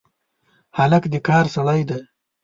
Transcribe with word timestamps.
هلک 0.77 1.03
د 1.13 1.15
کار 1.27 1.45
سړی 1.55 1.81
دی. 1.89 1.99